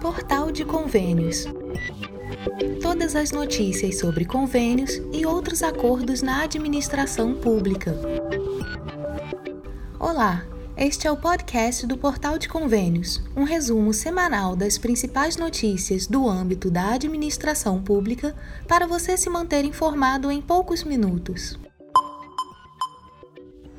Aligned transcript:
Portal 0.00 0.52
de 0.52 0.64
Convênios. 0.64 1.44
Todas 2.80 3.16
as 3.16 3.32
notícias 3.32 3.98
sobre 3.98 4.24
convênios 4.24 5.00
e 5.12 5.26
outros 5.26 5.62
acordos 5.62 6.22
na 6.22 6.42
administração 6.42 7.34
pública. 7.34 7.94
Olá, 9.98 10.44
este 10.76 11.08
é 11.08 11.10
o 11.10 11.16
podcast 11.16 11.86
do 11.86 11.96
Portal 11.96 12.38
de 12.38 12.48
Convênios, 12.48 13.20
um 13.34 13.42
resumo 13.44 13.92
semanal 13.92 14.54
das 14.54 14.78
principais 14.78 15.36
notícias 15.36 16.06
do 16.06 16.28
âmbito 16.28 16.70
da 16.70 16.92
administração 16.92 17.82
pública 17.82 18.36
para 18.68 18.86
você 18.86 19.16
se 19.16 19.28
manter 19.28 19.64
informado 19.64 20.30
em 20.30 20.40
poucos 20.40 20.84
minutos. 20.84 21.58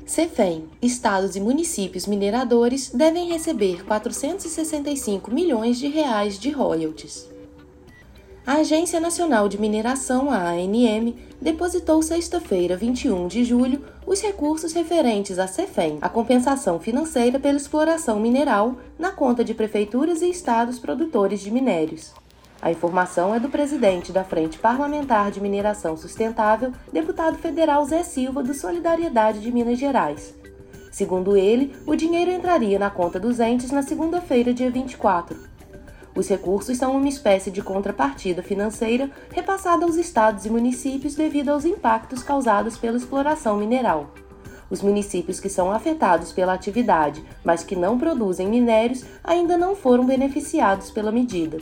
Cefem, 0.08 0.64
estados 0.80 1.36
e 1.36 1.40
municípios 1.40 2.06
mineradores 2.06 2.88
devem 2.88 3.28
receber 3.28 3.84
465 3.84 5.30
milhões 5.30 5.78
de 5.78 5.86
reais 5.86 6.38
de 6.38 6.50
royalties. 6.50 7.28
A 8.46 8.54
Agência 8.54 8.98
Nacional 9.00 9.50
de 9.50 9.60
Mineração, 9.60 10.30
a 10.30 10.52
ANM, 10.52 11.14
depositou 11.38 12.00
sexta-feira, 12.00 12.74
21 12.74 13.28
de 13.28 13.44
julho, 13.44 13.84
os 14.06 14.22
recursos 14.22 14.72
referentes 14.72 15.38
à 15.38 15.46
Cefem, 15.46 15.98
a 16.00 16.08
compensação 16.08 16.80
financeira 16.80 17.38
pela 17.38 17.58
exploração 17.58 18.18
mineral, 18.18 18.76
na 18.98 19.12
conta 19.12 19.44
de 19.44 19.52
prefeituras 19.52 20.22
e 20.22 20.30
estados 20.30 20.78
produtores 20.78 21.40
de 21.40 21.50
minérios. 21.50 22.14
A 22.60 22.72
informação 22.72 23.32
é 23.32 23.38
do 23.38 23.48
presidente 23.48 24.10
da 24.10 24.24
Frente 24.24 24.58
Parlamentar 24.58 25.30
de 25.30 25.40
Mineração 25.40 25.96
Sustentável, 25.96 26.72
deputado 26.92 27.38
federal 27.38 27.84
Zé 27.84 28.02
Silva, 28.02 28.42
do 28.42 28.52
Solidariedade 28.52 29.40
de 29.40 29.52
Minas 29.52 29.78
Gerais. 29.78 30.34
Segundo 30.90 31.36
ele, 31.36 31.76
o 31.86 31.94
dinheiro 31.94 32.32
entraria 32.32 32.76
na 32.76 32.90
conta 32.90 33.20
dos 33.20 33.38
entes 33.38 33.70
na 33.70 33.82
segunda-feira, 33.82 34.52
dia 34.52 34.70
24. 34.72 35.38
Os 36.16 36.28
recursos 36.28 36.76
são 36.76 36.96
uma 36.96 37.08
espécie 37.08 37.48
de 37.48 37.62
contrapartida 37.62 38.42
financeira 38.42 39.08
repassada 39.30 39.84
aos 39.84 39.94
estados 39.94 40.44
e 40.44 40.50
municípios 40.50 41.14
devido 41.14 41.50
aos 41.50 41.64
impactos 41.64 42.24
causados 42.24 42.76
pela 42.76 42.96
exploração 42.96 43.56
mineral. 43.56 44.10
Os 44.68 44.82
municípios 44.82 45.38
que 45.38 45.48
são 45.48 45.70
afetados 45.70 46.32
pela 46.32 46.54
atividade, 46.54 47.24
mas 47.44 47.62
que 47.62 47.76
não 47.76 47.96
produzem 47.96 48.48
minérios, 48.48 49.04
ainda 49.22 49.56
não 49.56 49.76
foram 49.76 50.04
beneficiados 50.04 50.90
pela 50.90 51.12
medida. 51.12 51.58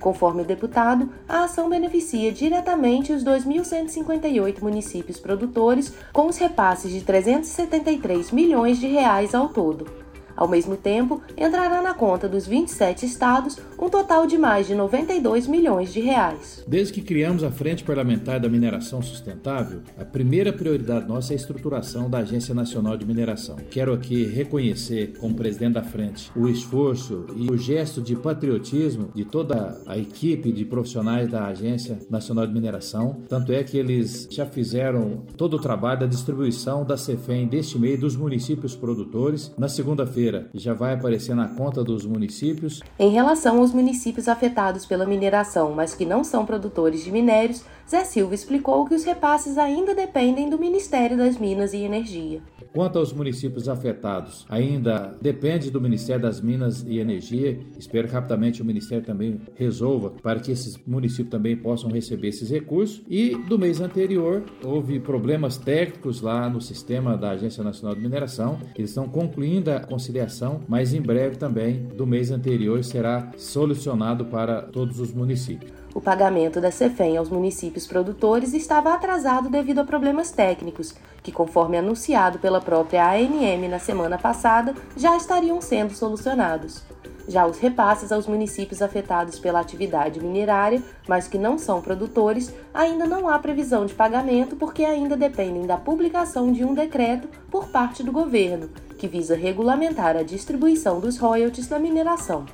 Conforme 0.00 0.42
o 0.42 0.44
deputado, 0.44 1.10
a 1.28 1.44
ação 1.44 1.68
beneficia 1.68 2.32
diretamente 2.32 3.12
os 3.12 3.24
2.158 3.24 4.60
municípios 4.62 5.18
produtores, 5.18 5.92
com 6.12 6.26
os 6.26 6.38
repasses 6.38 6.92
de 6.92 7.00
373 7.02 8.30
milhões 8.30 8.78
de 8.78 8.86
reais 8.86 9.34
ao 9.34 9.48
todo. 9.48 10.07
Ao 10.38 10.46
mesmo 10.46 10.76
tempo, 10.76 11.20
entrará 11.36 11.82
na 11.82 11.92
conta 11.94 12.28
dos 12.28 12.46
27 12.46 13.04
estados 13.04 13.58
um 13.76 13.88
total 13.88 14.24
de 14.24 14.38
mais 14.38 14.68
de 14.68 14.74
92 14.76 15.48
milhões 15.48 15.92
de 15.92 15.98
reais. 15.98 16.62
Desde 16.64 16.92
que 16.92 17.02
criamos 17.02 17.42
a 17.42 17.50
Frente 17.50 17.82
Parlamentar 17.82 18.38
da 18.38 18.48
Mineração 18.48 19.02
Sustentável, 19.02 19.80
a 19.98 20.04
primeira 20.04 20.52
prioridade 20.52 21.08
nossa 21.08 21.32
é 21.32 21.34
a 21.34 21.36
estruturação 21.36 22.08
da 22.08 22.18
Agência 22.18 22.54
Nacional 22.54 22.96
de 22.96 23.04
Mineração. 23.04 23.56
Quero 23.68 23.92
aqui 23.92 24.26
reconhecer, 24.26 25.14
como 25.18 25.34
presidente 25.34 25.72
da 25.72 25.82
frente, 25.82 26.30
o 26.36 26.48
esforço 26.48 27.26
e 27.34 27.50
o 27.50 27.58
gesto 27.58 28.00
de 28.00 28.14
patriotismo 28.14 29.10
de 29.12 29.24
toda 29.24 29.82
a 29.88 29.98
equipe 29.98 30.52
de 30.52 30.64
profissionais 30.64 31.28
da 31.28 31.46
Agência 31.46 31.98
Nacional 32.08 32.46
de 32.46 32.52
Mineração. 32.52 33.22
Tanto 33.28 33.52
é 33.52 33.64
que 33.64 33.76
eles 33.76 34.28
já 34.30 34.46
fizeram 34.46 35.24
todo 35.36 35.54
o 35.54 35.60
trabalho 35.60 35.98
da 35.98 36.06
distribuição 36.06 36.84
da 36.84 36.96
CEFEM 36.96 37.48
deste 37.48 37.76
mês 37.76 37.98
dos 37.98 38.14
municípios 38.14 38.76
produtores. 38.76 39.52
Na 39.58 39.68
segunda-feira, 39.68 40.27
já 40.54 40.74
vai 40.74 40.94
aparecer 40.94 41.34
na 41.34 41.48
conta 41.48 41.82
dos 41.82 42.04
municípios. 42.04 42.80
Em 42.98 43.10
relação 43.10 43.58
aos 43.58 43.72
municípios 43.72 44.28
afetados 44.28 44.86
pela 44.86 45.06
mineração, 45.06 45.72
mas 45.74 45.94
que 45.94 46.04
não 46.04 46.22
são 46.22 46.44
produtores 46.44 47.04
de 47.04 47.10
minérios, 47.10 47.64
Zé 47.88 48.04
Silva 48.04 48.34
explicou 48.34 48.84
que 48.84 48.94
os 48.94 49.04
repasses 49.04 49.56
ainda 49.56 49.94
dependem 49.94 50.50
do 50.50 50.58
Ministério 50.58 51.16
das 51.16 51.38
Minas 51.38 51.72
e 51.72 51.78
Energia. 51.78 52.42
Quanto 52.74 52.98
aos 52.98 53.14
municípios 53.14 53.66
afetados, 53.66 54.44
ainda 54.48 55.16
depende 55.22 55.70
do 55.70 55.80
Ministério 55.80 56.22
das 56.22 56.38
Minas 56.40 56.84
e 56.86 56.98
Energia. 56.98 57.58
Espero 57.78 58.06
que 58.06 58.12
rapidamente 58.12 58.60
o 58.60 58.64
Ministério 58.64 59.04
também 59.04 59.40
resolva 59.54 60.10
para 60.22 60.38
que 60.38 60.52
esses 60.52 60.78
municípios 60.86 61.30
também 61.30 61.56
possam 61.56 61.90
receber 61.90 62.28
esses 62.28 62.50
recursos. 62.50 63.02
E 63.08 63.34
do 63.48 63.58
mês 63.58 63.80
anterior, 63.80 64.44
houve 64.62 65.00
problemas 65.00 65.56
técnicos 65.56 66.20
lá 66.20 66.48
no 66.50 66.60
sistema 66.60 67.16
da 67.16 67.30
Agência 67.30 67.64
Nacional 67.64 67.94
de 67.94 68.02
Mineração. 68.02 68.58
Eles 68.76 68.90
estão 68.90 69.08
concluindo 69.08 69.70
a 69.70 69.80
conciliação, 70.18 70.60
mas 70.66 70.92
em 70.92 71.00
breve 71.00 71.36
também, 71.36 71.84
do 71.94 72.06
mês 72.06 72.30
anterior, 72.30 72.82
será 72.82 73.30
solucionado 73.36 74.24
para 74.24 74.62
todos 74.62 74.98
os 74.98 75.12
municípios. 75.12 75.72
O 75.94 76.00
pagamento 76.00 76.60
da 76.60 76.70
CEFEM 76.70 77.16
aos 77.16 77.28
municípios 77.28 77.86
produtores 77.86 78.52
estava 78.52 78.92
atrasado 78.92 79.48
devido 79.48 79.80
a 79.80 79.84
problemas 79.84 80.30
técnicos, 80.30 80.94
que, 81.22 81.32
conforme 81.32 81.78
anunciado 81.78 82.38
pela 82.38 82.60
própria 82.60 83.10
ANM 83.10 83.68
na 83.68 83.78
semana 83.78 84.18
passada, 84.18 84.74
já 84.96 85.16
estariam 85.16 85.60
sendo 85.60 85.94
solucionados. 85.94 86.82
Já 87.28 87.46
os 87.46 87.58
repasses 87.58 88.10
aos 88.10 88.26
municípios 88.26 88.80
afetados 88.80 89.38
pela 89.38 89.60
atividade 89.60 90.18
minerária, 90.18 90.82
mas 91.06 91.28
que 91.28 91.36
não 91.36 91.58
são 91.58 91.82
produtores, 91.82 92.54
ainda 92.72 93.06
não 93.06 93.28
há 93.28 93.38
previsão 93.38 93.84
de 93.84 93.92
pagamento 93.92 94.56
porque 94.56 94.82
ainda 94.82 95.14
dependem 95.14 95.66
da 95.66 95.76
publicação 95.76 96.50
de 96.50 96.64
um 96.64 96.72
decreto 96.72 97.28
por 97.50 97.68
parte 97.68 98.02
do 98.02 98.10
governo, 98.10 98.70
que 98.98 99.06
visa 99.06 99.36
regulamentar 99.36 100.16
a 100.16 100.22
distribuição 100.22 101.00
dos 101.00 101.18
royalties 101.18 101.68
da 101.68 101.78
mineração. 101.78 102.46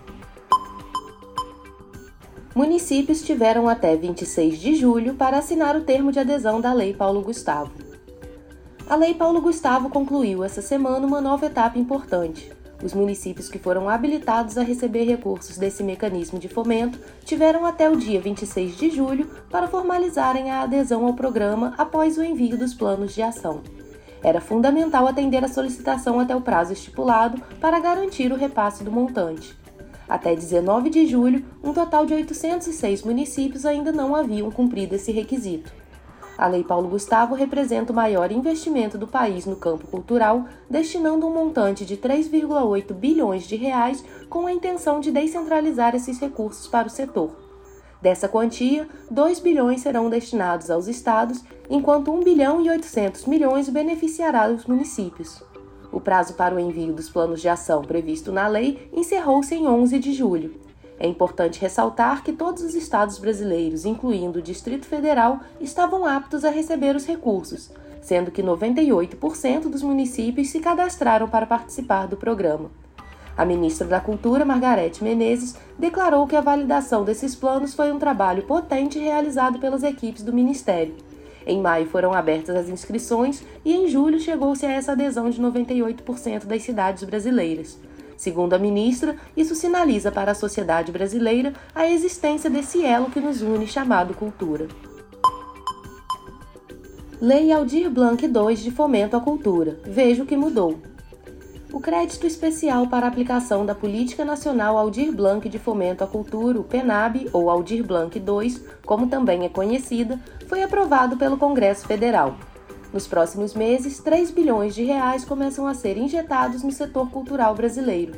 Municípios 2.53 3.23
tiveram 3.23 3.69
até 3.69 3.97
26 3.97 4.59
de 4.59 4.75
julho 4.75 5.15
para 5.15 5.39
assinar 5.39 5.77
o 5.77 5.83
termo 5.83 6.11
de 6.11 6.19
adesão 6.19 6.61
da 6.61 6.73
Lei 6.73 6.93
Paulo 6.93 7.21
Gustavo. 7.21 7.73
A 8.89 8.97
Lei 8.97 9.15
Paulo 9.15 9.41
Gustavo 9.41 9.89
concluiu 9.89 10.45
essa 10.45 10.61
semana 10.61 11.07
uma 11.07 11.21
nova 11.21 11.47
etapa 11.47 11.79
importante. 11.79 12.53
Os 12.85 12.93
municípios 12.93 13.49
que 13.49 13.59
foram 13.59 13.89
habilitados 13.89 14.59
a 14.59 14.63
receber 14.63 15.05
recursos 15.05 15.57
desse 15.57 15.83
mecanismo 15.83 16.39
de 16.39 16.51
fomento 16.51 16.99
tiveram 17.25 17.65
até 17.65 17.89
o 17.89 17.97
dia 17.97 18.21
26 18.21 18.77
de 18.77 18.91
julho 18.91 19.27
para 19.51 19.67
formalizarem 19.67 20.51
a 20.51 20.61
adesão 20.61 21.07
ao 21.07 21.15
programa 21.15 21.73
após 21.79 22.19
o 22.19 22.23
envio 22.23 22.59
dos 22.59 22.75
planos 22.75 23.15
de 23.15 23.23
ação. 23.23 23.63
Era 24.23 24.39
fundamental 24.39 25.09
atender 25.09 25.43
a 25.43 25.49
solicitação 25.49 26.21
até 26.21 26.37
o 26.37 26.43
prazo 26.43 26.75
estipulado 26.75 27.41
para 27.59 27.81
garantir 27.81 28.31
o 28.31 28.37
repasse 28.37 28.85
do 28.85 28.93
montante. 28.93 29.57
Até 30.07 30.37
19 30.37 30.91
de 30.91 31.07
julho, 31.07 31.43
um 31.63 31.73
total 31.73 32.05
de 32.05 32.13
806 32.13 33.03
municípios 33.03 33.65
ainda 33.65 33.93
não 33.93 34.15
haviam 34.15 34.51
cumprido 34.51 34.95
esse 34.95 35.11
requisito. 35.11 35.73
A 36.37 36.49
Lei 36.49 36.65
Paulo 36.65 36.89
Gustavo 36.89 37.35
representa 37.35 37.93
o 37.93 37.97
maior 37.97 38.33
investimento 38.33 38.99
do 38.99 39.07
país 39.07 39.47
no 39.47 39.55
campo 39.55 39.87
cultural, 39.87 40.47
destinando 40.69 41.27
um 41.27 41.33
montante 41.33 41.85
de 41.85 41.97
3,8 41.97 42.93
bilhões 42.93 43.45
de 43.45 43.55
reais 43.55 44.05
com 44.29 44.47
a 44.47 44.53
intenção 44.53 44.99
de 44.99 45.13
descentralizar 45.13 45.95
esses 45.95 46.19
recursos 46.19 46.67
para 46.67 46.89
o 46.89 46.91
setor. 46.91 47.37
Dessa 48.03 48.29
quantia, 48.29 48.89
2 49.11 49.41
bilhões 49.41 49.81
serão 49.81 50.11
destinados 50.11 50.71
aos 50.71 50.89
estados, 50.89 51.43
enquanto 51.71 52.13
1 52.13 52.23
bilhão 52.23 52.61
e 52.61 52.69
800 52.69 53.27
milhões 53.27 53.69
beneficiará 53.69 54.49
os 54.49 54.67
municípios. 54.67 55.43
O 55.91 56.01
prazo 56.01 56.35
para 56.35 56.55
o 56.55 56.59
envio 56.59 56.93
dos 56.93 57.09
planos 57.09 57.41
de 57.41 57.49
ação 57.49 57.81
previsto 57.81 58.33
na 58.33 58.49
lei 58.49 58.91
encerrou-se 58.93 59.55
em 59.55 59.67
11 59.69 59.99
de 60.01 60.13
julho. 60.13 60.61
É 61.05 61.07
importante 61.07 61.61
ressaltar 61.61 62.25
que 62.25 62.33
todos 62.33 62.63
os 62.63 62.75
estados 62.75 63.19
brasileiros, 63.19 63.85
incluindo 63.85 64.39
o 64.39 64.43
Distrito 64.43 64.87
Federal, 64.87 65.41
estavam 65.61 66.07
aptos 66.07 66.47
a 66.47 66.49
receber 66.49 66.97
os 66.97 67.05
recursos, 67.05 67.71
sendo 68.01 68.31
que 68.31 68.43
98% 68.43 69.69
dos 69.69 69.83
municípios 69.83 70.49
se 70.49 70.61
cadastraram 70.61 71.29
para 71.29 71.45
participar 71.45 72.07
do 72.07 72.17
programa. 72.17 72.71
A 73.37 73.45
ministra 73.45 73.87
da 73.87 74.01
Cultura, 74.01 74.47
Margarete 74.47 75.05
Menezes, 75.05 75.57
declarou 75.79 76.27
que 76.27 76.37
a 76.37 76.41
validação 76.41 77.05
desses 77.05 77.35
planos 77.35 77.75
foi 77.75 77.93
um 77.93 77.99
trabalho 77.99 78.45
potente 78.45 78.99
realizado 78.99 79.59
pelas 79.59 79.83
equipes 79.83 80.23
do 80.23 80.33
Ministério 80.33 80.95
em 81.47 81.61
maio 81.61 81.87
foram 81.87 82.13
abertas 82.13 82.57
as 82.57 82.69
inscrições 82.69 83.43
e 83.65 83.75
em 83.75 83.89
julho 83.89 84.19
chegou-se 84.19 84.65
a 84.65 84.73
essa 84.73 84.93
adesão 84.93 85.29
de 85.29 85.41
98% 85.41 86.47
das 86.47 86.63
cidades 86.63 87.05
brasileiras. 87.05 87.79
Segundo 88.17 88.55
a 88.55 88.59
ministra, 88.59 89.17
isso 89.37 89.55
sinaliza 89.55 90.11
para 90.11 90.33
a 90.33 90.35
sociedade 90.35 90.93
brasileira 90.93 91.53
a 91.75 91.89
existência 91.89 92.49
desse 92.49 92.85
elo 92.85 93.11
que 93.11 93.21
nos 93.21 93.43
une 93.43 93.67
chamado 93.67 94.15
cultura. 94.15 94.69
Lei 97.21 97.53
Aldir 97.53 97.91
Blanc 97.91 98.23
II 98.23 98.57
de 98.57 98.71
Fomento 98.71 99.17
à 99.17 99.21
Cultura. 99.21 99.79
Veja 99.85 100.23
o 100.23 100.27
que 100.27 100.37
mudou. 100.37 100.79
O 101.73 101.81
crédito 101.81 102.25
especial 102.27 102.87
para 102.87 103.07
aplicação 103.07 103.67
da 103.67 103.75
Política 103.75 104.25
Nacional 104.25 104.79
Aldir 104.79 105.11
Blanc 105.13 105.49
de 105.49 105.59
Fomento 105.59 106.05
à 106.05 106.07
Cultura, 106.07 106.61
o 106.61 106.63
PENAB, 106.63 107.29
ou 107.33 107.51
Aldir 107.51 107.83
Blanc 107.83 108.17
II, 108.17 108.63
como 108.85 109.09
também 109.09 109.45
é 109.45 109.49
conhecida, 109.49 110.21
foi 110.47 110.63
aprovado 110.63 111.17
pelo 111.17 111.37
Congresso 111.37 111.87
Federal. 111.87 112.37
Nos 112.95 113.09
próximos 113.09 113.55
meses, 113.55 113.99
3 113.99 114.31
bilhões 114.31 114.73
de 114.73 114.85
reais 114.85 115.25
começam 115.25 115.67
a 115.67 115.75
ser 115.75 115.99
injetados 115.99 116.63
no 116.63 116.71
setor 116.71 117.11
cultural 117.11 117.53
brasileiro. 117.53 118.15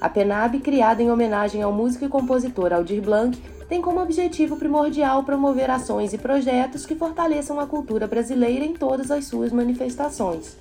A 0.00 0.08
PENAB, 0.08 0.60
criada 0.60 1.02
em 1.02 1.10
homenagem 1.10 1.62
ao 1.62 1.72
músico 1.72 2.04
e 2.04 2.08
compositor 2.08 2.72
Aldir 2.72 3.02
Blanc, 3.02 3.36
tem 3.68 3.82
como 3.82 4.00
objetivo 4.00 4.56
primordial 4.56 5.24
promover 5.24 5.68
ações 5.68 6.12
e 6.12 6.18
projetos 6.18 6.86
que 6.86 6.94
fortaleçam 6.94 7.58
a 7.58 7.66
cultura 7.66 8.06
brasileira 8.06 8.64
em 8.64 8.74
todas 8.74 9.10
as 9.10 9.24
suas 9.24 9.50
manifestações. 9.50 10.56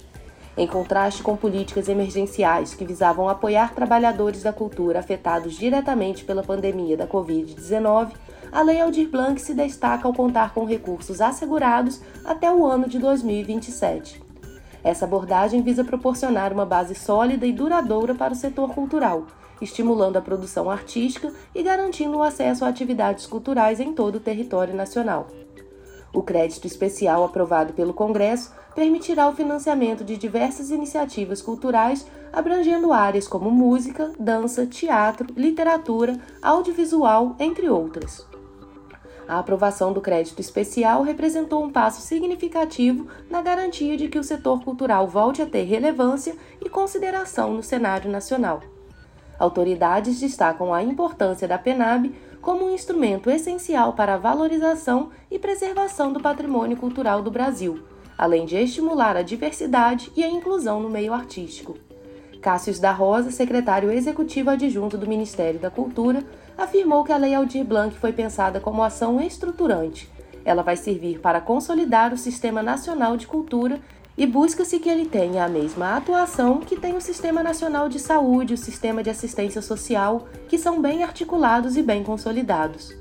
Em 0.57 0.65
contraste 0.65 1.21
com 1.21 1.37
políticas 1.37 1.87
emergenciais 1.87 2.73
que 2.73 2.83
visavam 2.83 3.29
apoiar 3.29 3.75
trabalhadores 3.75 4.41
da 4.41 4.51
cultura 4.51 4.97
afetados 4.97 5.53
diretamente 5.53 6.25
pela 6.25 6.41
pandemia 6.41 6.97
da 6.97 7.05
Covid-19, 7.05 8.13
a 8.51 8.61
Lei 8.61 8.81
Aldir 8.81 9.09
Blanc 9.09 9.41
se 9.41 9.53
destaca 9.53 10.07
ao 10.07 10.13
contar 10.13 10.53
com 10.53 10.65
recursos 10.65 11.21
assegurados 11.21 12.01
até 12.23 12.51
o 12.51 12.65
ano 12.65 12.87
de 12.87 12.99
2027. 12.99 14.21
Essa 14.83 15.05
abordagem 15.05 15.61
visa 15.61 15.83
proporcionar 15.83 16.51
uma 16.51 16.65
base 16.65 16.93
sólida 16.93 17.45
e 17.45 17.53
duradoura 17.53 18.13
para 18.13 18.33
o 18.33 18.35
setor 18.35 18.73
cultural, 18.73 19.27
estimulando 19.61 20.17
a 20.17 20.21
produção 20.21 20.69
artística 20.69 21.31
e 21.55 21.63
garantindo 21.63 22.17
o 22.17 22.23
acesso 22.23 22.65
a 22.65 22.67
atividades 22.67 23.25
culturais 23.25 23.79
em 23.79 23.93
todo 23.93 24.15
o 24.15 24.19
território 24.19 24.75
nacional. 24.75 25.27
O 26.13 26.21
crédito 26.21 26.67
especial 26.67 27.23
aprovado 27.23 27.73
pelo 27.73 27.93
Congresso 27.93 28.53
permitirá 28.75 29.27
o 29.27 29.33
financiamento 29.33 30.03
de 30.03 30.17
diversas 30.17 30.69
iniciativas 30.69 31.41
culturais 31.41 32.05
abrangendo 32.31 32.93
áreas 32.93 33.27
como 33.27 33.49
música, 33.49 34.11
dança, 34.19 34.65
teatro, 34.65 35.27
literatura, 35.35 36.19
audiovisual, 36.41 37.35
entre 37.39 37.69
outras. 37.69 38.32
A 39.27 39.39
aprovação 39.39 39.93
do 39.93 40.01
crédito 40.01 40.39
especial 40.39 41.01
representou 41.03 41.63
um 41.63 41.71
passo 41.71 42.01
significativo 42.01 43.07
na 43.29 43.41
garantia 43.41 43.95
de 43.95 44.07
que 44.07 44.19
o 44.19 44.23
setor 44.23 44.61
cultural 44.63 45.07
volte 45.07 45.41
a 45.41 45.45
ter 45.45 45.63
relevância 45.63 46.35
e 46.63 46.69
consideração 46.69 47.53
no 47.53 47.63
cenário 47.63 48.11
nacional. 48.11 48.61
Autoridades 49.39 50.19
destacam 50.19 50.73
a 50.73 50.83
importância 50.83 51.47
da 51.47 51.57
PENAB 51.57 52.13
como 52.41 52.65
um 52.65 52.73
instrumento 52.73 53.29
essencial 53.29 53.93
para 53.93 54.15
a 54.15 54.17
valorização 54.17 55.09
e 55.31 55.39
preservação 55.39 56.11
do 56.11 56.19
patrimônio 56.19 56.75
cultural 56.75 57.21
do 57.21 57.31
Brasil, 57.31 57.83
além 58.17 58.45
de 58.45 58.57
estimular 58.57 59.15
a 59.15 59.21
diversidade 59.21 60.11
e 60.15 60.23
a 60.23 60.29
inclusão 60.29 60.81
no 60.81 60.89
meio 60.89 61.13
artístico. 61.13 61.77
Cássio 62.41 62.77
da 62.81 62.91
Rosa, 62.91 63.31
secretário 63.31 63.89
executivo 63.89 64.49
adjunto 64.49 64.97
do 64.97 65.07
Ministério 65.07 65.59
da 65.59 65.71
Cultura, 65.71 66.21
afirmou 66.57 67.03
que 67.03 67.11
a 67.11 67.17
Lei 67.17 67.33
Aldir 67.33 67.63
Blanc 67.63 67.95
foi 67.97 68.13
pensada 68.13 68.59
como 68.59 68.83
ação 68.83 69.21
estruturante. 69.21 70.09
Ela 70.45 70.61
vai 70.61 70.75
servir 70.75 71.19
para 71.19 71.41
consolidar 71.41 72.13
o 72.13 72.17
Sistema 72.17 72.61
Nacional 72.61 73.15
de 73.15 73.27
Cultura 73.27 73.79
e 74.17 74.27
busca-se 74.27 74.79
que 74.79 74.89
ele 74.89 75.05
tenha 75.05 75.43
a 75.43 75.49
mesma 75.49 75.95
atuação 75.95 76.59
que 76.59 76.79
tem 76.79 76.95
o 76.95 77.01
Sistema 77.01 77.41
Nacional 77.41 77.89
de 77.89 77.99
Saúde, 77.99 78.53
o 78.53 78.57
Sistema 78.57 79.01
de 79.01 79.09
Assistência 79.09 79.61
Social, 79.61 80.27
que 80.47 80.57
são 80.57 80.81
bem 80.81 81.03
articulados 81.03 81.75
e 81.77 81.81
bem 81.81 82.03
consolidados. 82.03 82.93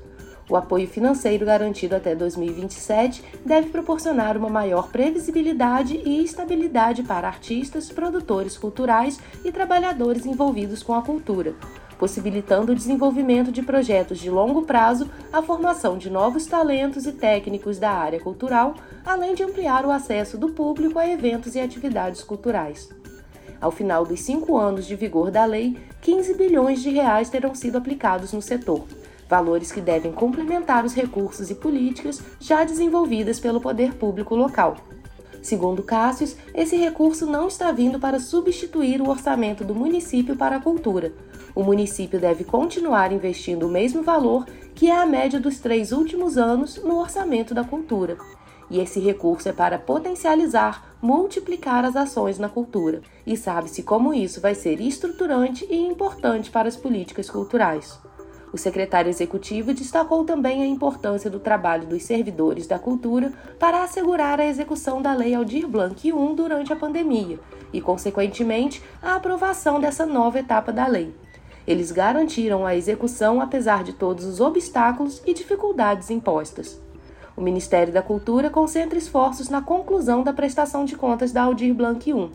O 0.49 0.57
apoio 0.57 0.87
financeiro 0.87 1.45
garantido 1.45 1.95
até 1.95 2.13
2027 2.13 3.23
deve 3.45 3.69
proporcionar 3.69 4.35
uma 4.35 4.49
maior 4.49 4.89
previsibilidade 4.89 6.01
e 6.03 6.23
estabilidade 6.23 7.01
para 7.03 7.27
artistas, 7.27 7.89
produtores 7.89 8.57
culturais 8.57 9.19
e 9.45 9.51
trabalhadores 9.51 10.25
envolvidos 10.25 10.83
com 10.83 10.93
a 10.93 11.01
cultura, 11.01 11.55
possibilitando 11.97 12.71
o 12.71 12.75
desenvolvimento 12.75 13.51
de 13.51 13.61
projetos 13.61 14.19
de 14.19 14.29
longo 14.29 14.63
prazo, 14.63 15.09
a 15.31 15.41
formação 15.41 15.97
de 15.97 16.09
novos 16.09 16.45
talentos 16.45 17.05
e 17.05 17.11
técnicos 17.11 17.79
da 17.79 17.91
área 17.91 18.19
cultural, 18.19 18.75
além 19.05 19.35
de 19.35 19.43
ampliar 19.43 19.85
o 19.85 19.91
acesso 19.91 20.37
do 20.37 20.49
público 20.49 20.99
a 20.99 21.07
eventos 21.07 21.55
e 21.55 21.59
atividades 21.59 22.23
culturais. 22.23 22.89
Ao 23.59 23.71
final 23.71 24.05
dos 24.05 24.19
cinco 24.19 24.57
anos 24.57 24.85
de 24.85 24.95
vigor 24.95 25.31
da 25.31 25.45
lei, 25.45 25.77
15 26.01 26.33
bilhões 26.33 26.81
de 26.81 26.89
reais 26.89 27.29
terão 27.29 27.55
sido 27.55 27.77
aplicados 27.77 28.33
no 28.33 28.41
setor, 28.41 28.83
valores 29.29 29.71
que 29.71 29.79
devem 29.79 30.11
complementar 30.11 30.83
os 30.83 30.93
recursos 30.93 31.49
e 31.49 31.55
políticas 31.55 32.21
já 32.39 32.63
desenvolvidas 32.65 33.39
pelo 33.39 33.61
poder 33.61 33.93
público 33.93 34.35
local. 34.35 34.75
Segundo 35.41 35.83
Cássius, 35.83 36.35
esse 36.53 36.77
recurso 36.77 37.25
não 37.25 37.47
está 37.47 37.71
vindo 37.71 37.99
para 37.99 38.19
substituir 38.19 39.01
o 39.01 39.09
orçamento 39.09 39.63
do 39.63 39.75
município 39.75 40.35
para 40.35 40.55
a 40.55 40.61
cultura, 40.61 41.11
o 41.55 41.63
município 41.63 42.19
deve 42.19 42.43
continuar 42.43 43.11
investindo 43.11 43.67
o 43.67 43.71
mesmo 43.71 44.01
valor 44.01 44.45
que 44.73 44.89
é 44.89 44.95
a 44.95 45.05
média 45.05 45.39
dos 45.39 45.59
três 45.59 45.91
últimos 45.91 46.37
anos 46.37 46.77
no 46.83 46.99
orçamento 46.99 47.53
da 47.53 47.63
cultura. 47.63 48.17
E 48.69 48.79
esse 48.79 48.99
recurso 48.99 49.47
é 49.49 49.53
para 49.53 49.77
potencializar, 49.77 50.95
multiplicar 51.01 51.85
as 51.85 51.95
ações 51.95 52.39
na 52.39 52.49
cultura. 52.49 53.01
E 53.25 53.37
sabe-se 53.37 53.83
como 53.83 54.13
isso 54.13 54.41
vai 54.41 54.55
ser 54.55 54.81
estruturante 54.81 55.67
e 55.69 55.75
importante 55.75 56.49
para 56.49 56.67
as 56.67 56.75
políticas 56.75 57.29
culturais. 57.29 57.99
O 58.51 58.57
secretário 58.57 59.09
executivo 59.09 59.73
destacou 59.73 60.23
também 60.23 60.61
a 60.61 60.65
importância 60.65 61.29
do 61.29 61.39
trabalho 61.39 61.87
dos 61.87 62.03
servidores 62.03 62.67
da 62.67 62.77
cultura 62.79 63.31
para 63.59 63.83
assegurar 63.83 64.39
a 64.39 64.45
execução 64.45 65.01
da 65.01 65.13
Lei 65.13 65.33
Aldir 65.33 65.67
Blanc 65.67 66.07
I 66.07 66.35
durante 66.35 66.71
a 66.71 66.75
pandemia 66.75 67.39
e, 67.71 67.81
consequentemente, 67.81 68.81
a 69.01 69.15
aprovação 69.15 69.79
dessa 69.79 70.05
nova 70.05 70.39
etapa 70.39 70.71
da 70.71 70.85
lei. 70.85 71.22
Eles 71.65 71.91
garantiram 71.91 72.65
a 72.65 72.75
execução 72.75 73.39
apesar 73.39 73.83
de 73.83 73.93
todos 73.93 74.25
os 74.25 74.41
obstáculos 74.41 75.21
e 75.25 75.33
dificuldades 75.33 76.09
impostas. 76.09 76.79
O 77.35 77.41
Ministério 77.41 77.93
da 77.93 78.01
Cultura 78.01 78.49
concentra 78.49 78.97
esforços 78.97 79.49
na 79.49 79.61
conclusão 79.61 80.23
da 80.23 80.33
prestação 80.33 80.85
de 80.85 80.95
contas 80.95 81.31
da 81.31 81.43
Aldir 81.43 81.73
Blanc 81.73 82.09
I. 82.09 82.31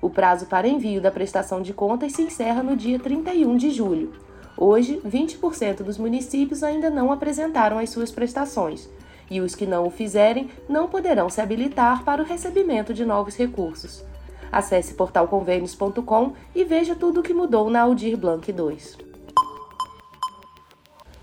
O 0.00 0.10
prazo 0.10 0.46
para 0.46 0.68
envio 0.68 1.00
da 1.00 1.10
prestação 1.10 1.62
de 1.62 1.72
contas 1.72 2.12
se 2.12 2.22
encerra 2.22 2.62
no 2.62 2.76
dia 2.76 2.98
31 2.98 3.56
de 3.56 3.70
julho. 3.70 4.12
Hoje, 4.56 5.00
20% 5.06 5.82
dos 5.82 5.96
municípios 5.96 6.62
ainda 6.62 6.90
não 6.90 7.10
apresentaram 7.10 7.78
as 7.78 7.88
suas 7.88 8.10
prestações, 8.10 8.88
e 9.30 9.40
os 9.40 9.54
que 9.54 9.64
não 9.64 9.86
o 9.86 9.90
fizerem 9.90 10.50
não 10.68 10.88
poderão 10.88 11.30
se 11.30 11.40
habilitar 11.40 12.04
para 12.04 12.20
o 12.20 12.26
recebimento 12.26 12.92
de 12.92 13.04
novos 13.06 13.36
recursos. 13.36 14.04
Acesse 14.52 14.92
portalconvênios.com 14.92 16.34
e 16.54 16.62
veja 16.62 16.94
tudo 16.94 17.20
o 17.20 17.22
que 17.22 17.32
mudou 17.32 17.70
na 17.70 17.80
Aldir 17.80 18.18
Blanc 18.18 18.52
2. 18.52 18.98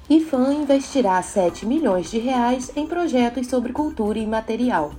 IFAM 0.10 0.54
investirá 0.54 1.22
7 1.22 1.68
milhões 1.68 2.10
de 2.10 2.18
reais 2.18 2.72
em 2.76 2.88
projetos 2.88 3.46
sobre 3.46 3.72
cultura 3.72 4.18
imaterial. 4.18 4.92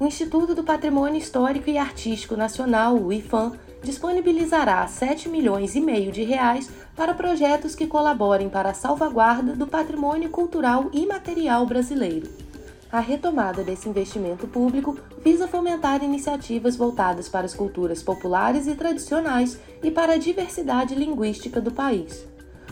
O 0.00 0.06
Instituto 0.06 0.56
do 0.56 0.64
Patrimônio 0.64 1.18
Histórico 1.18 1.70
e 1.70 1.78
Artístico 1.78 2.36
Nacional, 2.36 2.96
o 2.96 3.12
IFAM, 3.12 3.52
disponibilizará 3.84 4.84
7 4.88 5.28
milhões 5.28 5.76
e 5.76 5.80
meio 5.80 6.10
de 6.10 6.24
reais 6.24 6.68
para 6.96 7.14
projetos 7.14 7.76
que 7.76 7.86
colaborem 7.86 8.48
para 8.48 8.70
a 8.70 8.74
salvaguarda 8.74 9.54
do 9.54 9.68
patrimônio 9.68 10.30
cultural 10.30 10.90
imaterial 10.92 11.64
brasileiro. 11.64 12.45
A 12.90 13.00
retomada 13.00 13.64
desse 13.64 13.88
investimento 13.88 14.46
público 14.46 14.96
visa 15.24 15.48
fomentar 15.48 16.04
iniciativas 16.04 16.76
voltadas 16.76 17.28
para 17.28 17.44
as 17.44 17.52
culturas 17.52 18.00
populares 18.00 18.68
e 18.68 18.76
tradicionais 18.76 19.58
e 19.82 19.90
para 19.90 20.12
a 20.12 20.18
diversidade 20.18 20.94
linguística 20.94 21.60
do 21.60 21.72
país. 21.72 22.26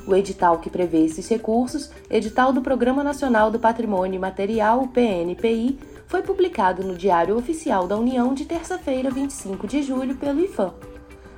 O 0.06 0.14
edital 0.14 0.58
que 0.58 0.70
prevê 0.70 1.04
esses 1.04 1.28
recursos, 1.28 1.90
edital 2.08 2.52
do 2.52 2.62
Programa 2.62 3.02
Nacional 3.02 3.50
do 3.50 3.58
Patrimônio 3.58 4.20
Material, 4.20 4.86
PNPI, 4.88 5.78
foi 6.06 6.22
publicado 6.22 6.84
no 6.84 6.94
Diário 6.94 7.36
Oficial 7.36 7.88
da 7.88 7.96
União 7.96 8.34
de 8.34 8.44
terça-feira, 8.44 9.10
25 9.10 9.66
de 9.66 9.82
julho, 9.82 10.14
pelo 10.14 10.40
IFAM. 10.40 10.74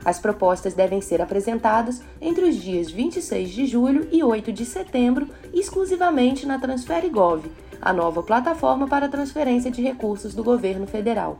As 0.04 0.18
propostas 0.18 0.74
devem 0.74 1.00
ser 1.00 1.22
apresentadas 1.22 2.02
entre 2.20 2.44
os 2.44 2.56
dias 2.56 2.90
26 2.90 3.50
de 3.50 3.66
julho 3.66 4.06
e 4.12 4.22
8 4.22 4.52
de 4.52 4.64
setembro, 4.64 5.28
exclusivamente 5.52 6.46
na 6.46 6.58
TransfereGov, 6.58 7.44
a 7.80 7.92
nova 7.92 8.22
plataforma 8.22 8.86
para 8.86 9.08
transferência 9.08 9.70
de 9.70 9.82
recursos 9.82 10.34
do 10.34 10.42
governo 10.42 10.86
federal. 10.86 11.38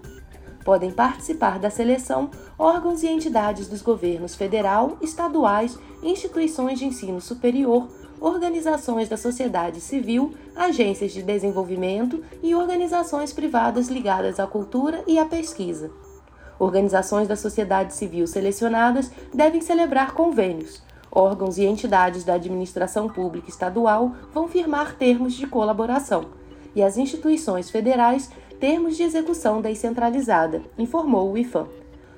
Podem 0.65 0.91
participar 0.91 1.59
da 1.59 1.71
seleção 1.71 2.31
órgãos 2.59 3.03
e 3.03 3.07
entidades 3.07 3.69
dos 3.69 3.83
governos 3.83 4.35
federal, 4.35 4.99
estaduais, 5.01 5.79
instituições 6.03 6.79
de 6.79 6.85
ensino 6.85 7.21
superior, 7.21 7.89
organizações 8.21 9.09
da 9.09 9.17
sociedade 9.17 9.81
civil, 9.81 10.35
agências 10.57 11.13
de 11.13 11.23
desenvolvimento 11.23 12.23
e 12.43 12.55
organizações 12.55 13.33
privadas 13.33 13.89
ligadas 13.89 14.41
à 14.41 14.47
cultura 14.47 15.05
e 15.07 15.19
à 15.19 15.25
pesquisa. 15.25 15.91
Organizações 16.59 17.29
da 17.29 17.37
sociedade 17.37 17.95
civil 17.95 18.27
selecionadas 18.27 19.11
devem 19.33 19.61
celebrar 19.61 20.15
convênios, 20.15 20.83
órgãos 21.17 21.57
e 21.57 21.65
entidades 21.65 22.25
da 22.25 22.35
administração 22.35 23.09
pública 23.09 23.49
estadual 23.49 24.13
vão 24.35 24.47
firmar 24.47 24.97
termos 24.97 25.33
de 25.33 25.47
colaboração 25.47 26.27
e 26.75 26.83
as 26.83 26.99
instituições 26.99 27.71
federais 27.71 28.31
termos 28.61 28.99
de 28.99 29.03
execução 29.03 29.63
descentralizada, 29.63 30.61
informou 30.77 31.33
o 31.33 31.39
IFAM. 31.39 31.67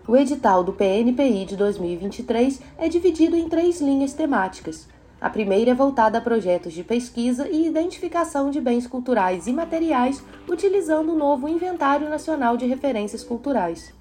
O 0.06 0.16
edital 0.16 0.64
do 0.64 0.72
PNPI 0.72 1.44
de 1.44 1.56
2023 1.56 2.60
é 2.76 2.88
dividido 2.88 3.36
em 3.36 3.48
três 3.48 3.80
linhas 3.80 4.14
temáticas. 4.14 4.88
A 5.20 5.30
primeira 5.30 5.70
é 5.70 5.74
voltada 5.74 6.18
a 6.18 6.20
projetos 6.20 6.72
de 6.72 6.82
pesquisa 6.82 7.48
e 7.48 7.66
identificação 7.66 8.50
de 8.50 8.60
bens 8.60 8.86
culturais 8.86 9.46
e 9.46 9.52
materiais 9.52 10.22
utilizando 10.48 11.12
o 11.12 11.16
novo 11.16 11.48
Inventário 11.48 12.08
Nacional 12.08 12.56
de 12.56 12.66
Referências 12.66 13.22
Culturais. 13.22 13.92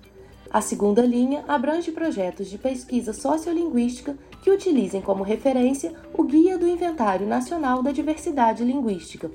A 0.49 0.61
segunda 0.61 1.01
linha 1.01 1.43
abrange 1.45 1.91
projetos 1.91 2.47
de 2.47 2.57
pesquisa 2.57 3.11
sociolinguística 3.11 4.17
que 4.41 4.49
utilizem 4.49 5.01
como 5.01 5.23
referência 5.23 5.93
o 6.13 6.23
Guia 6.23 6.57
do 6.57 6.67
Inventário 6.67 7.27
Nacional 7.27 7.83
da 7.83 7.91
Diversidade 7.91 8.63
Linguística. 8.63 9.29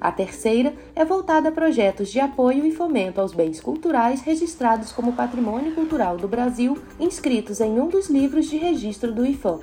A 0.00 0.12
terceira 0.12 0.72
é 0.94 1.04
voltada 1.04 1.48
a 1.48 1.52
projetos 1.52 2.10
de 2.10 2.20
apoio 2.20 2.64
e 2.64 2.72
fomento 2.72 3.20
aos 3.20 3.32
bens 3.32 3.60
culturais 3.60 4.20
registrados 4.20 4.92
como 4.92 5.12
Patrimônio 5.12 5.74
Cultural 5.74 6.16
do 6.16 6.28
Brasil, 6.28 6.78
inscritos 6.98 7.60
em 7.60 7.80
um 7.80 7.88
dos 7.88 8.08
livros 8.08 8.46
de 8.46 8.56
registro 8.56 9.12
do 9.12 9.26
IFAM. 9.26 9.60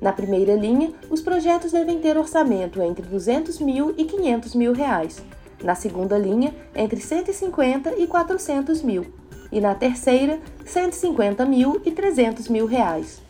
Na 0.00 0.12
primeira 0.12 0.54
linha, 0.54 0.92
os 1.10 1.20
projetos 1.20 1.72
devem 1.72 2.00
ter 2.00 2.16
orçamento 2.16 2.82
entre 2.82 3.06
200 3.06 3.60
mil 3.60 3.94
e 3.96 4.04
500 4.04 4.54
mil 4.54 4.72
reais. 4.72 5.22
Na 5.62 5.74
segunda 5.74 6.18
linha, 6.18 6.54
entre 6.74 7.00
150 7.00 7.94
e 7.96 8.06
400 8.06 8.82
mil. 8.82 9.21
E 9.52 9.60
na 9.60 9.74
terceira, 9.74 10.40
150 10.64 11.44
mil 11.44 11.80
e 11.84 11.92
300 11.92 12.48
mil 12.48 12.66
reais. 12.66 13.20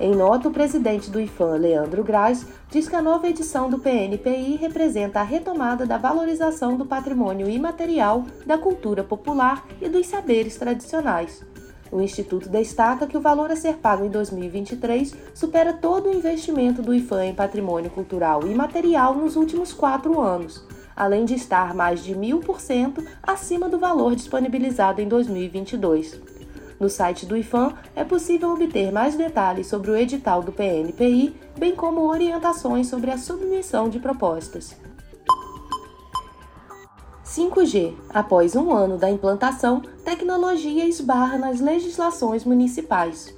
Em 0.00 0.14
nota, 0.14 0.48
o 0.48 0.52
presidente 0.52 1.10
do 1.10 1.20
IFAM, 1.20 1.56
Leandro 1.56 2.02
Graz, 2.02 2.46
diz 2.70 2.88
que 2.88 2.96
a 2.96 3.02
nova 3.02 3.28
edição 3.28 3.70
do 3.70 3.78
PNPI 3.78 4.56
representa 4.56 5.20
a 5.20 5.22
retomada 5.22 5.86
da 5.86 5.98
valorização 5.98 6.76
do 6.76 6.84
patrimônio 6.84 7.48
imaterial, 7.48 8.24
da 8.44 8.58
cultura 8.58 9.04
popular 9.04 9.64
e 9.80 9.88
dos 9.88 10.06
saberes 10.06 10.56
tradicionais 10.56 11.44
o 11.90 12.00
Instituto 12.00 12.48
destaca 12.48 13.06
que 13.06 13.16
o 13.16 13.20
valor 13.20 13.50
a 13.50 13.56
ser 13.56 13.76
pago 13.76 14.04
em 14.04 14.10
2023 14.10 15.14
supera 15.34 15.72
todo 15.72 16.08
o 16.08 16.14
investimento 16.14 16.82
do 16.82 16.94
IFAM 16.94 17.24
em 17.24 17.34
patrimônio 17.34 17.90
cultural 17.90 18.46
e 18.46 18.54
material 18.54 19.14
nos 19.14 19.36
últimos 19.36 19.72
quatro 19.72 20.20
anos, 20.20 20.64
além 20.96 21.24
de 21.24 21.34
estar 21.34 21.74
mais 21.74 22.02
de 22.02 22.16
mil 22.16 22.40
por 22.40 22.60
cento 22.60 23.04
acima 23.22 23.68
do 23.68 23.78
valor 23.78 24.16
disponibilizado 24.16 25.00
em 25.00 25.06
2022. 25.06 26.18
No 26.80 26.88
site 26.88 27.24
do 27.24 27.36
IFAM 27.36 27.74
é 27.94 28.04
possível 28.04 28.50
obter 28.52 28.90
mais 28.90 29.14
detalhes 29.14 29.66
sobre 29.66 29.90
o 29.90 29.96
edital 29.96 30.42
do 30.42 30.52
PNPI, 30.52 31.34
bem 31.56 31.74
como 31.74 32.08
orientações 32.08 32.88
sobre 32.88 33.10
a 33.10 33.18
submissão 33.18 33.88
de 33.88 33.98
propostas. 33.98 34.76
5G. 37.24 37.94
Após 38.08 38.54
um 38.54 38.72
ano 38.72 38.96
da 38.96 39.10
implantação, 39.10 39.82
tecnologia 40.04 40.86
esbarra 40.86 41.36
nas 41.36 41.60
legislações 41.60 42.44
municipais. 42.44 43.36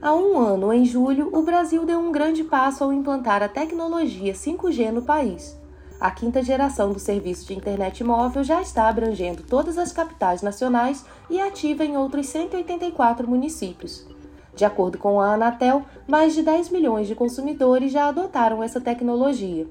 Há 0.00 0.14
um 0.14 0.38
ano, 0.38 0.72
em 0.72 0.84
julho, 0.84 1.30
o 1.32 1.42
Brasil 1.42 1.84
deu 1.84 1.98
um 1.98 2.12
grande 2.12 2.44
passo 2.44 2.84
ao 2.84 2.92
implantar 2.92 3.42
a 3.42 3.48
tecnologia 3.48 4.34
5G 4.34 4.90
no 4.92 5.02
país. 5.02 5.56
A 5.98 6.10
quinta 6.10 6.42
geração 6.42 6.92
do 6.92 6.98
serviço 6.98 7.46
de 7.46 7.54
internet 7.54 8.04
móvel 8.04 8.44
já 8.44 8.60
está 8.60 8.88
abrangendo 8.88 9.42
todas 9.42 9.78
as 9.78 9.92
capitais 9.92 10.42
nacionais 10.42 11.04
e 11.30 11.40
ativa 11.40 11.84
em 11.84 11.96
outros 11.96 12.26
184 12.26 13.26
municípios. 13.26 14.06
De 14.54 14.64
acordo 14.64 14.98
com 14.98 15.20
a 15.20 15.32
Anatel, 15.32 15.84
mais 16.06 16.34
de 16.34 16.42
10 16.42 16.68
milhões 16.68 17.06
de 17.06 17.14
consumidores 17.14 17.92
já 17.92 18.08
adotaram 18.08 18.62
essa 18.62 18.80
tecnologia. 18.80 19.66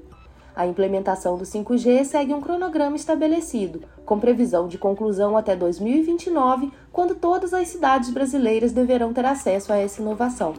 A 0.54 0.66
implementação 0.66 1.36
do 1.36 1.44
5G 1.44 2.04
segue 2.04 2.34
um 2.34 2.40
cronograma 2.40 2.96
estabelecido, 2.96 3.82
com 4.04 4.18
previsão 4.18 4.66
de 4.66 4.78
conclusão 4.78 5.36
até 5.36 5.54
2029, 5.54 6.72
quando 6.90 7.14
todas 7.14 7.52
as 7.52 7.68
cidades 7.68 8.10
brasileiras 8.10 8.72
deverão 8.72 9.12
ter 9.12 9.26
acesso 9.26 9.72
a 9.72 9.76
essa 9.76 10.00
inovação. 10.00 10.54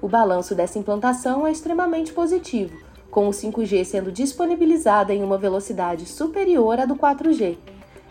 O 0.00 0.08
balanço 0.08 0.54
dessa 0.54 0.78
implantação 0.78 1.46
é 1.46 1.52
extremamente 1.52 2.12
positivo, 2.12 2.76
com 3.10 3.28
o 3.28 3.32
5G 3.32 3.84
sendo 3.84 4.12
disponibilizado 4.12 5.12
em 5.12 5.22
uma 5.22 5.36
velocidade 5.36 6.06
superior 6.06 6.78
à 6.80 6.86
do 6.86 6.96
4G. 6.96 7.58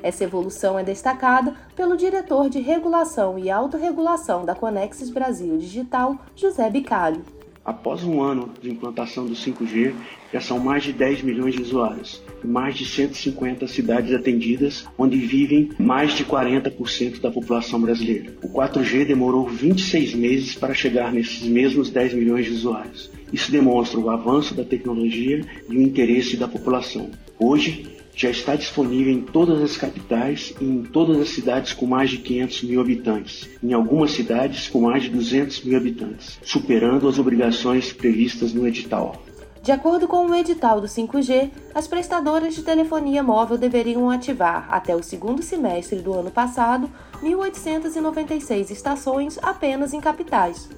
Essa 0.01 0.23
evolução 0.23 0.79
é 0.79 0.83
destacada 0.83 1.55
pelo 1.75 1.97
diretor 1.97 2.49
de 2.49 2.59
Regulação 2.59 3.37
e 3.37 3.49
Autorregulação 3.49 4.45
da 4.45 4.55
Conexis 4.55 5.09
Brasil 5.09 5.57
Digital, 5.57 6.17
José 6.35 6.69
Bicalho. 6.69 7.38
Após 7.69 8.03
um 8.03 8.19
ano 8.19 8.49
de 8.59 8.71
implantação 8.71 9.27
do 9.27 9.35
5G, 9.35 9.93
já 10.33 10.41
são 10.41 10.57
mais 10.57 10.83
de 10.83 10.91
10 10.91 11.21
milhões 11.21 11.53
de 11.53 11.61
usuários 11.61 12.19
mais 12.43 12.75
de 12.75 12.85
150 12.85 13.67
cidades 13.67 14.11
atendidas, 14.11 14.87
onde 14.97 15.17
vivem 15.17 15.69
mais 15.77 16.13
de 16.13 16.25
40% 16.25 17.19
da 17.19 17.29
população 17.29 17.79
brasileira. 17.79 18.33
O 18.41 18.49
4G 18.49 19.05
demorou 19.05 19.47
26 19.47 20.15
meses 20.15 20.55
para 20.55 20.73
chegar 20.73 21.11
nesses 21.11 21.43
mesmos 21.43 21.91
10 21.91 22.13
milhões 22.15 22.45
de 22.45 22.53
usuários. 22.53 23.11
Isso 23.31 23.51
demonstra 23.51 23.99
o 23.99 24.09
avanço 24.09 24.55
da 24.55 24.63
tecnologia 24.63 25.45
e 25.69 25.77
o 25.77 25.81
interesse 25.81 26.37
da 26.37 26.47
população. 26.47 27.11
Hoje, 27.37 27.98
já 28.19 28.29
está 28.29 28.53
disponível 28.53 29.13
em 29.13 29.21
todas 29.21 29.61
as 29.61 29.77
capitais 29.77 30.53
e 30.59 30.65
em 30.65 30.83
todas 30.83 31.17
as 31.21 31.29
cidades 31.29 31.71
com 31.71 31.85
mais 31.85 32.09
de 32.09 32.17
500 32.17 32.63
mil 32.63 32.81
habitantes, 32.81 33.49
em 33.63 33.71
algumas 33.71 34.11
cidades 34.11 34.67
com 34.67 34.81
mais 34.81 35.03
de 35.03 35.09
200 35.09 35.63
mil 35.63 35.77
habitantes, 35.77 36.37
superando 36.43 37.07
as 37.07 37.17
obrigações 37.17 37.93
previstas 37.93 38.53
no 38.53 38.67
edital. 38.67 39.23
De 39.63 39.71
acordo 39.71 40.05
com 40.05 40.25
o 40.25 40.35
edital 40.35 40.81
do 40.81 40.87
5G, 40.87 41.49
as 41.73 41.87
prestadoras 41.87 42.55
de 42.55 42.61
telefonia 42.61 43.23
móvel 43.23 43.57
deveriam 43.57 44.09
ativar, 44.09 44.67
até 44.69 44.93
o 44.93 45.01
segundo 45.01 45.41
semestre 45.41 45.99
do 45.99 46.13
ano 46.13 46.29
passado, 46.29 46.91
1.896 47.23 48.69
estações 48.69 49.39
apenas 49.41 49.93
em 49.93 50.01
capitais. 50.01 50.69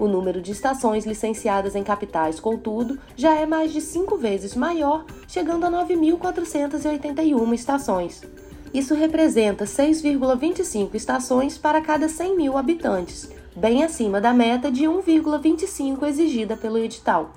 O 0.00 0.08
número 0.08 0.40
de 0.40 0.50
estações 0.50 1.04
licenciadas 1.04 1.76
em 1.76 1.84
capitais, 1.84 2.40
contudo, 2.40 2.98
já 3.14 3.34
é 3.34 3.44
mais 3.44 3.70
de 3.70 3.82
cinco 3.82 4.16
vezes 4.16 4.56
maior, 4.56 5.04
chegando 5.28 5.66
a 5.66 5.70
9.481 5.70 7.52
estações. 7.52 8.22
Isso 8.72 8.94
representa 8.94 9.66
6,25 9.66 10.94
estações 10.94 11.58
para 11.58 11.82
cada 11.82 12.08
100 12.08 12.34
mil 12.34 12.56
habitantes, 12.56 13.30
bem 13.54 13.84
acima 13.84 14.22
da 14.22 14.32
meta 14.32 14.72
de 14.72 14.84
1,25 14.84 16.06
exigida 16.08 16.56
pelo 16.56 16.78
edital. 16.78 17.34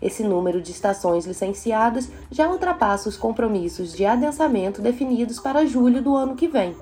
Esse 0.00 0.22
número 0.22 0.62
de 0.62 0.70
estações 0.70 1.26
licenciadas 1.26 2.08
já 2.30 2.50
ultrapassa 2.50 3.10
os 3.10 3.16
compromissos 3.18 3.92
de 3.92 4.06
adensamento 4.06 4.80
definidos 4.80 5.38
para 5.38 5.66
julho 5.66 6.00
do 6.00 6.16
ano 6.16 6.34
que 6.34 6.48
vem. 6.48 6.74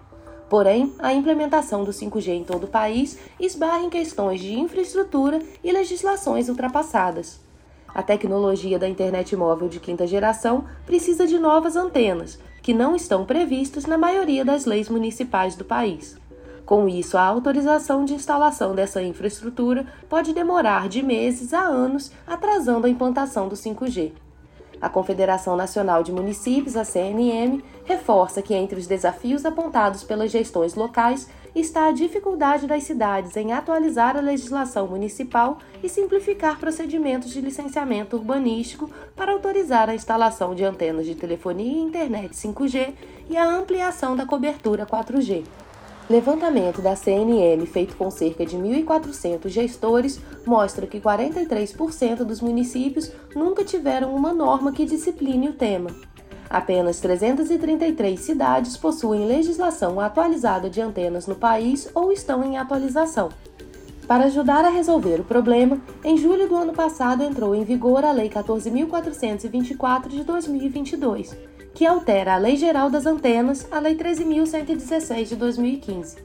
Porém, 0.49 0.95
a 0.99 1.13
implementação 1.13 1.85
do 1.85 1.91
5G 1.91 2.29
em 2.29 2.45
todo 2.45 2.65
o 2.65 2.69
país 2.69 3.19
esbarra 3.39 3.81
em 3.81 3.91
questões 3.91 4.41
de 4.41 4.59
infraestrutura 4.59 5.41
e 5.63 5.71
legislações 5.71 6.49
ultrapassadas. 6.49 7.41
A 7.95 8.03
tecnologia 8.03 8.79
da 8.79 8.89
internet 8.89 9.35
móvel 9.37 9.69
de 9.69 9.81
quinta 9.81 10.07
geração 10.07 10.65
precisa 10.87 11.27
de 11.27 11.39
novas 11.39 11.77
antenas, 11.77 12.39
que 12.63 12.73
não 12.73 12.95
estão 12.95 13.25
previstas 13.25 13.87
na 13.87 13.99
maioria 13.99 14.45
das 14.45 14.65
leis 14.65 14.89
municipais 14.89 15.55
do 15.55 15.65
país. 15.65 16.17
Com 16.65 16.87
isso, 16.87 17.17
a 17.17 17.23
autorização 17.23 18.05
de 18.05 18.13
instalação 18.13 18.75
dessa 18.75 19.03
infraestrutura 19.03 19.87
pode 20.09 20.35
demorar 20.35 20.89
de 20.89 21.03
meses 21.03 21.55
a 21.55 21.63
anos, 21.63 22.13
atrasando 22.27 22.87
a 22.87 22.91
implantação 22.91 23.49
do 23.49 23.55
5G. 23.55 24.13
A 24.81 24.89
Confederação 24.89 25.57
Nacional 25.57 26.03
de 26.03 26.13
Municípios, 26.13 26.77
a 26.77 26.85
CNM, 26.85 27.63
reforça 27.85 28.41
que 28.41 28.55
entre 28.55 28.79
os 28.79 28.87
desafios 28.87 29.45
apontados 29.45 30.05
pelas 30.05 30.31
gestões 30.31 30.75
locais 30.75 31.29
está 31.55 31.89
a 31.89 31.93
dificuldade 31.93 32.67
das 32.67 32.85
cidades 32.85 33.37
em 33.37 33.53
atualizar 33.53 34.17
a 34.17 34.21
legislação 34.21 34.87
municipal 34.87 35.59
e 35.83 35.89
simplificar 35.89 36.59
procedimentos 36.59 37.31
de 37.31 37.41
licenciamento 37.41 38.17
urbanístico 38.17 38.91
para 39.17 39.33
autorizar 39.33 39.89
a 39.89 39.95
instalação 39.95 40.55
de 40.55 40.65
antenas 40.65 41.07
de 41.07 41.15
telefonia 41.15 41.73
e 41.73 41.81
internet 41.81 42.35
5G 42.35 42.95
e 43.29 43.37
a 43.37 43.45
ampliação 43.45 44.15
da 44.15 44.25
cobertura 44.25 44.87
4G. 44.87 45.45
Levantamento 46.09 46.81
da 46.81 46.97
CNM 46.97 47.67
feito 47.67 47.95
com 47.95 48.11
cerca 48.11 48.47
de 48.47 48.57
1.400 48.57 49.47
gestores 49.49 50.19
mostra 50.47 50.87
que 50.87 50.99
43% 50.99 52.25
dos 52.25 52.41
municípios 52.41 53.13
nunca 53.35 53.63
tiveram 53.63 54.15
uma 54.15 54.33
norma 54.33 54.73
que 54.73 54.87
discipline 54.87 55.51
o 55.51 55.53
tema. 55.53 55.91
Apenas 56.49 56.99
333 57.01 58.19
cidades 58.19 58.75
possuem 58.75 59.27
legislação 59.27 60.01
atualizada 60.01 60.71
de 60.71 60.81
antenas 60.81 61.27
no 61.27 61.35
país 61.35 61.91
ou 61.95 62.11
estão 62.11 62.43
em 62.43 62.57
atualização. 62.57 63.29
Para 64.07 64.25
ajudar 64.25 64.65
a 64.65 64.71
resolver 64.71 65.21
o 65.21 65.25
problema, 65.25 65.79
em 66.03 66.17
julho 66.17 66.49
do 66.49 66.57
ano 66.57 66.73
passado 66.73 67.23
entrou 67.23 67.55
em 67.55 67.65
vigor 67.65 68.03
a 68.03 68.13
Lei 68.13 68.31
14.424 68.31 70.09
de 70.09 70.25
2022 70.25 71.58
que 71.79 71.87
altera 71.87 72.35
a 72.35 72.39
Lei 72.39 72.57
Geral 72.57 72.91
das 72.91 73.07
Antenas, 73.07 73.65
a 73.71 73.79
Lei 73.79 73.95
13.116 73.95 75.29
de 75.29 75.37
2015. 75.37 76.17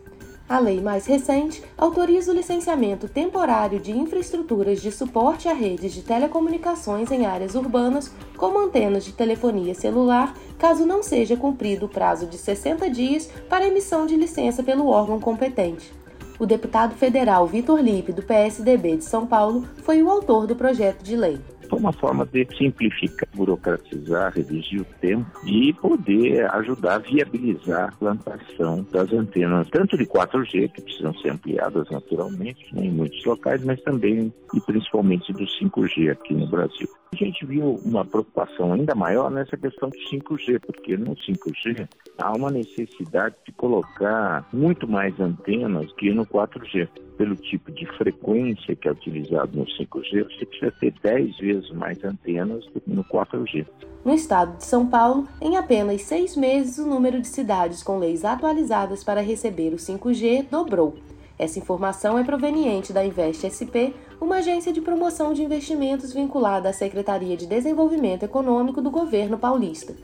A 0.49 0.57
lei 0.57 0.81
mais 0.81 1.05
recente 1.05 1.63
autoriza 1.77 2.31
o 2.31 2.35
licenciamento 2.35 3.07
temporário 3.07 3.79
de 3.79 3.91
infraestruturas 3.91 4.81
de 4.81 4.91
suporte 4.91 5.47
a 5.47 5.53
redes 5.53 5.93
de 5.93 6.01
telecomunicações 6.01 7.11
em 7.11 7.27
áreas 7.27 7.53
urbanas, 7.53 8.11
como 8.35 8.57
antenas 8.57 9.05
de 9.05 9.13
telefonia 9.13 9.75
celular, 9.75 10.35
caso 10.57 10.87
não 10.87 11.03
seja 11.03 11.37
cumprido 11.37 11.85
o 11.85 11.89
prazo 11.89 12.25
de 12.25 12.39
60 12.39 12.89
dias 12.89 13.29
para 13.47 13.67
emissão 13.67 14.07
de 14.07 14.17
licença 14.17 14.63
pelo 14.63 14.87
órgão 14.87 15.19
competente. 15.19 15.93
O 16.39 16.47
deputado 16.47 16.95
federal 16.95 17.45
Vitor 17.45 17.79
Lipe, 17.79 18.11
do 18.11 18.23
PSDB 18.23 18.97
de 18.97 19.03
São 19.03 19.27
Paulo, 19.27 19.67
foi 19.83 20.01
o 20.01 20.09
autor 20.09 20.47
do 20.47 20.55
projeto 20.55 21.03
de 21.03 21.15
lei. 21.15 21.39
Uma 21.75 21.93
forma 21.93 22.25
de 22.25 22.47
simplificar, 22.57 23.27
burocratizar, 23.35 24.33
reduzir 24.33 24.81
o 24.81 24.85
tempo 24.99 25.25
e 25.45 25.73
poder 25.73 26.49
ajudar 26.55 26.95
a 26.95 26.99
viabilizar 26.99 27.89
a 27.89 27.97
plantação 27.97 28.85
das 28.91 29.11
antenas, 29.11 29.69
tanto 29.69 29.97
de 29.97 30.05
4G, 30.05 30.71
que 30.71 30.81
precisam 30.81 31.13
ser 31.15 31.31
ampliadas 31.31 31.89
naturalmente 31.89 32.73
né, 32.73 32.85
em 32.85 32.91
muitos 32.91 33.23
locais, 33.25 33.63
mas 33.63 33.81
também 33.81 34.33
e 34.53 34.61
principalmente 34.61 35.33
do 35.33 35.45
5G 35.45 36.11
aqui 36.11 36.33
no 36.33 36.47
Brasil. 36.47 36.87
A 37.13 37.15
gente 37.15 37.45
viu 37.45 37.79
uma 37.85 38.03
preocupação 38.03 38.73
ainda 38.73 38.95
maior 38.95 39.29
nessa 39.29 39.55
questão 39.55 39.89
do 39.89 39.97
5G, 39.97 40.59
porque 40.65 40.97
no 40.97 41.15
5G 41.15 41.87
há 42.17 42.31
uma 42.35 42.49
necessidade 42.49 43.35
de 43.45 43.51
colocar 43.51 44.47
muito 44.51 44.87
mais 44.87 45.19
antenas 45.19 45.91
que 45.93 46.11
no 46.11 46.25
4G. 46.25 46.89
Pelo 47.17 47.35
tipo 47.35 47.71
de 47.71 47.85
frequência 47.97 48.75
que 48.75 48.87
é 48.87 48.91
utilizado 48.91 49.57
no 49.57 49.65
5G, 49.65 50.23
você 50.23 50.45
precisa 50.45 50.71
ter 50.79 50.93
10 51.03 51.37
vezes 51.37 51.69
mais 51.71 52.03
antenas 52.03 52.65
do 52.67 52.81
que 52.81 52.89
no 52.89 53.03
4G. 53.03 53.65
No 54.03 54.13
estado 54.13 54.57
de 54.57 54.65
São 54.65 54.87
Paulo, 54.87 55.27
em 55.39 55.55
apenas 55.55 56.01
seis 56.01 56.35
meses, 56.35 56.77
o 56.77 56.85
número 56.87 57.21
de 57.21 57.27
cidades 57.27 57.83
com 57.83 57.99
leis 57.99 58.25
atualizadas 58.25 59.03
para 59.03 59.21
receber 59.21 59.73
o 59.73 59.77
5G 59.77 60.47
dobrou. 60.49 60.95
Essa 61.37 61.59
informação 61.59 62.17
é 62.17 62.23
proveniente 62.23 62.91
da 62.91 63.05
Invest 63.05 63.49
SP, 63.49 63.93
uma 64.19 64.37
agência 64.37 64.73
de 64.73 64.81
promoção 64.81 65.33
de 65.33 65.43
investimentos 65.43 66.13
vinculada 66.13 66.69
à 66.69 66.73
Secretaria 66.73 67.37
de 67.37 67.45
Desenvolvimento 67.45 68.23
Econômico 68.23 68.81
do 68.81 68.91
governo 68.91 69.37
paulista. 69.37 69.95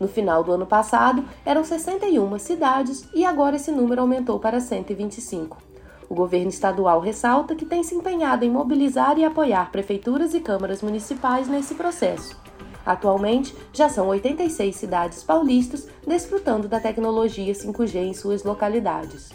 No 0.00 0.08
final 0.08 0.42
do 0.42 0.52
ano 0.52 0.66
passado, 0.66 1.24
eram 1.44 1.62
61 1.62 2.38
cidades 2.38 3.08
e 3.14 3.24
agora 3.24 3.56
esse 3.56 3.70
número 3.70 4.00
aumentou 4.00 4.40
para 4.40 4.60
125. 4.60 5.71
O 6.12 6.14
governo 6.14 6.50
estadual 6.50 7.00
ressalta 7.00 7.54
que 7.54 7.64
tem 7.64 7.82
se 7.82 7.94
empenhado 7.94 8.44
em 8.44 8.50
mobilizar 8.50 9.18
e 9.18 9.24
apoiar 9.24 9.72
prefeituras 9.72 10.34
e 10.34 10.40
câmaras 10.40 10.82
municipais 10.82 11.48
nesse 11.48 11.74
processo. 11.74 12.38
Atualmente, 12.84 13.56
já 13.72 13.88
são 13.88 14.08
86 14.08 14.76
cidades 14.76 15.24
paulistas 15.24 15.88
desfrutando 16.06 16.68
da 16.68 16.78
tecnologia 16.78 17.54
5G 17.54 17.94
em 17.94 18.12
suas 18.12 18.44
localidades. 18.44 19.30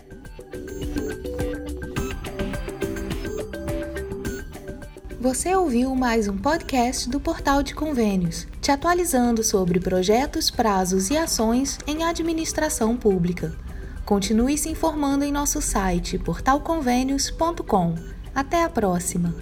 Você 5.19 5.55
ouviu 5.55 5.96
mais 5.96 6.27
um 6.27 6.38
podcast 6.38 7.10
do 7.10 7.19
Portal 7.19 7.63
de 7.63 7.74
Convênios, 7.74 8.46
te 8.62 8.69
atualizando 8.69 9.43
sobre 9.43 9.79
projetos, 9.79 10.51
prazos 10.51 11.10
e 11.10 11.17
ações 11.17 11.79
em 11.88 12.03
administração 12.03 12.96
pública. 12.96 13.65
Continue 14.08 14.58
se 14.58 14.70
informando 14.70 15.26
em 15.26 15.34
nosso 15.34 15.62
site 15.62 16.18
portalconvênios.com. 16.18 17.96
Até 18.34 18.64
a 18.64 18.70
próxima! 18.70 19.36